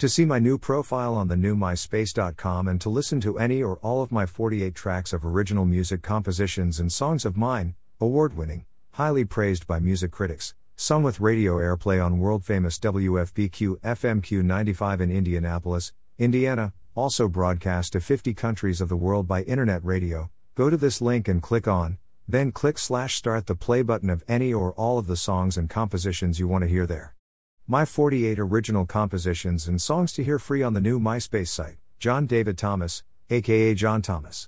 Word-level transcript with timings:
To 0.00 0.10
see 0.10 0.26
my 0.26 0.38
new 0.38 0.58
profile 0.58 1.14
on 1.14 1.28
the 1.28 1.38
new 1.38 1.56
myspace.com 1.56 2.68
and 2.68 2.78
to 2.82 2.90
listen 2.90 3.18
to 3.22 3.38
any 3.38 3.62
or 3.62 3.78
all 3.78 4.02
of 4.02 4.12
my 4.12 4.26
48 4.26 4.74
tracks 4.74 5.14
of 5.14 5.24
original 5.24 5.64
music 5.64 6.02
compositions 6.02 6.78
and 6.78 6.92
songs 6.92 7.24
of 7.24 7.38
mine, 7.38 7.76
award 7.98 8.36
winning, 8.36 8.66
highly 8.92 9.24
praised 9.24 9.66
by 9.66 9.78
music 9.78 10.10
critics, 10.10 10.54
some 10.76 11.02
with 11.02 11.18
radio 11.18 11.56
airplay 11.56 12.04
on 12.04 12.18
world 12.18 12.44
famous 12.44 12.78
WFBQ 12.78 13.80
FMQ 13.80 14.44
95 14.44 15.00
in 15.00 15.10
Indianapolis, 15.10 15.94
Indiana, 16.18 16.74
also 16.94 17.26
broadcast 17.26 17.94
to 17.94 18.00
50 18.02 18.34
countries 18.34 18.82
of 18.82 18.90
the 18.90 18.96
world 18.96 19.26
by 19.26 19.44
internet 19.44 19.82
radio, 19.82 20.30
go 20.54 20.68
to 20.68 20.76
this 20.76 21.00
link 21.00 21.26
and 21.26 21.42
click 21.42 21.66
on, 21.66 21.96
then 22.28 22.52
click 22.52 22.76
slash 22.76 23.14
start 23.14 23.46
the 23.46 23.54
play 23.54 23.80
button 23.80 24.10
of 24.10 24.22
any 24.28 24.52
or 24.52 24.72
all 24.72 24.98
of 24.98 25.06
the 25.06 25.16
songs 25.16 25.56
and 25.56 25.70
compositions 25.70 26.38
you 26.38 26.46
want 26.46 26.60
to 26.60 26.68
hear 26.68 26.86
there. 26.86 27.14
My 27.68 27.84
48 27.84 28.38
original 28.38 28.86
compositions 28.86 29.66
and 29.66 29.82
songs 29.82 30.12
to 30.12 30.22
hear 30.22 30.38
free 30.38 30.62
on 30.62 30.74
the 30.74 30.80
new 30.80 31.00
MySpace 31.00 31.48
site, 31.48 31.78
John 31.98 32.24
David 32.26 32.56
Thomas, 32.56 33.02
aka 33.28 33.74
John 33.74 34.02
Thomas. 34.02 34.44